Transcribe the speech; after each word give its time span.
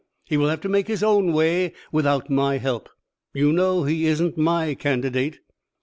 He 0.25 0.35
will 0.35 0.49
have 0.49 0.61
to 0.61 0.67
make 0.67 0.87
his 0.87 1.03
own 1.03 1.31
way 1.31 1.73
without 1.91 2.27
my 2.27 2.57
help. 2.57 2.89
You 3.35 3.53
know 3.53 3.83
he 3.83 4.07
isn't 4.07 4.35
my 4.35 4.73
candidate." 4.73 5.41